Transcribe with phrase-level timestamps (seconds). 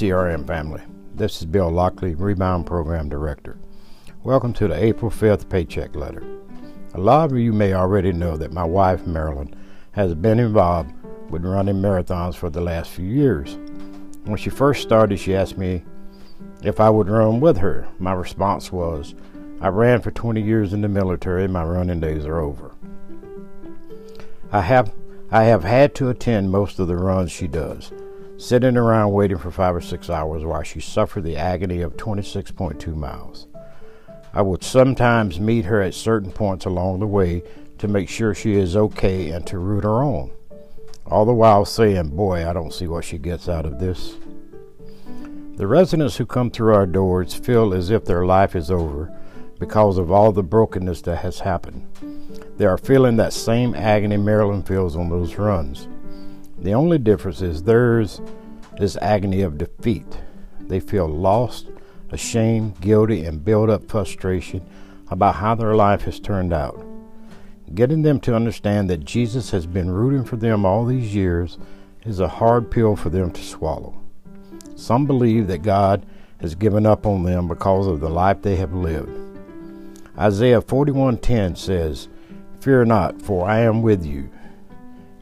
[0.00, 0.80] CRM family.
[1.14, 3.58] This is Bill Lockley, Rebound Program Director.
[4.22, 6.22] Welcome to the April 5th paycheck letter.
[6.94, 9.54] A lot of you may already know that my wife, Marilyn,
[9.92, 10.90] has been involved
[11.28, 13.58] with running marathons for the last few years.
[14.24, 15.84] When she first started, she asked me
[16.62, 17.86] if I would run with her.
[17.98, 19.14] My response was,
[19.60, 22.74] I ran for 20 years in the military, my running days are over.
[24.50, 24.94] I have
[25.30, 27.92] I have had to attend most of the runs she does
[28.40, 32.96] sitting around waiting for five or six hours while she suffered the agony of 26.2
[32.96, 33.46] miles.
[34.32, 37.42] I would sometimes meet her at certain points along the way
[37.78, 40.30] to make sure she is okay and to root her on,
[41.04, 44.16] all the while saying, Boy, I don't see what she gets out of this.
[45.56, 49.14] The residents who come through our doors feel as if their life is over
[49.58, 51.86] because of all the brokenness that has happened.
[52.56, 55.88] They are feeling that same agony Marilyn feels on those runs.
[56.62, 58.20] The only difference is theirs
[58.78, 60.06] is agony of defeat.
[60.60, 61.68] They feel lost,
[62.10, 64.66] ashamed, guilty, and build up frustration
[65.08, 66.84] about how their life has turned out.
[67.74, 71.56] Getting them to understand that Jesus has been rooting for them all these years
[72.04, 73.94] is a hard pill for them to swallow.
[74.76, 76.04] Some believe that God
[76.40, 79.10] has given up on them because of the life they have lived.
[80.18, 82.08] Isaiah 41:10 says,
[82.60, 84.28] "Fear not, for I am with you.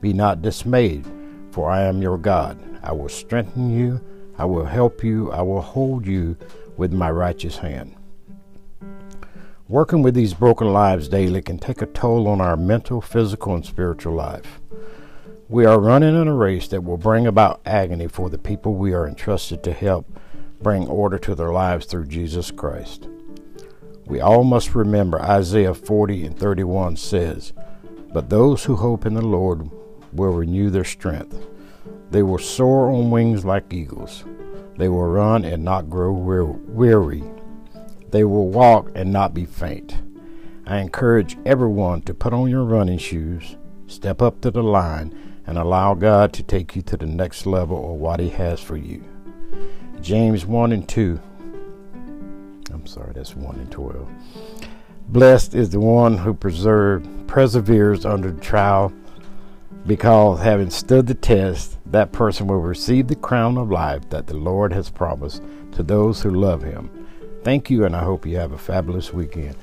[0.00, 1.06] Be not dismayed,
[1.54, 2.58] for I am your God.
[2.82, 4.00] I will strengthen you,
[4.36, 6.36] I will help you, I will hold you
[6.76, 7.94] with my righteous hand.
[9.68, 13.64] Working with these broken lives daily can take a toll on our mental, physical, and
[13.64, 14.60] spiritual life.
[15.48, 18.92] We are running in a race that will bring about agony for the people we
[18.92, 20.06] are entrusted to help
[20.60, 23.06] bring order to their lives through Jesus Christ.
[24.06, 27.52] We all must remember Isaiah 40 and 31 says,
[28.12, 29.70] But those who hope in the Lord
[30.14, 31.36] will renew their strength.
[32.10, 34.24] They will soar on wings like eagles.
[34.76, 37.24] They will run and not grow weary.
[38.10, 40.00] They will walk and not be faint.
[40.66, 45.14] I encourage everyone to put on your running shoes, step up to the line,
[45.46, 48.76] and allow God to take you to the next level of what He has for
[48.76, 49.04] you.
[50.00, 51.20] James 1 and 2.
[52.72, 54.08] I'm sorry, that's 1 and 12.
[55.08, 58.92] Blessed is the one who preserve, perseveres under trial
[59.86, 64.36] because having stood the test, that person will receive the crown of life that the
[64.36, 66.90] Lord has promised to those who love him.
[67.42, 69.56] Thank you, and I hope you have a fabulous weekend.